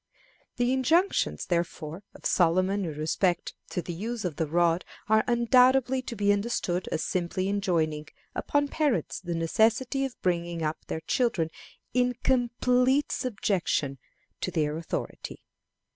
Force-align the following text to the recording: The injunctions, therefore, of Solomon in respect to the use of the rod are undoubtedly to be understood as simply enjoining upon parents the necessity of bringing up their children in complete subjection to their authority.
The 0.55 0.73
injunctions, 0.73 1.45
therefore, 1.45 2.01
of 2.15 2.25
Solomon 2.25 2.85
in 2.85 2.93
respect 2.95 3.53
to 3.69 3.83
the 3.83 3.93
use 3.93 4.25
of 4.25 4.37
the 4.37 4.47
rod 4.47 4.83
are 5.07 5.23
undoubtedly 5.27 6.01
to 6.01 6.15
be 6.15 6.33
understood 6.33 6.87
as 6.91 7.03
simply 7.03 7.47
enjoining 7.47 8.07
upon 8.33 8.67
parents 8.69 9.19
the 9.19 9.35
necessity 9.35 10.03
of 10.03 10.19
bringing 10.23 10.63
up 10.63 10.85
their 10.87 11.01
children 11.01 11.51
in 11.93 12.15
complete 12.23 13.11
subjection 13.11 13.99
to 14.39 14.49
their 14.49 14.75
authority. 14.75 15.43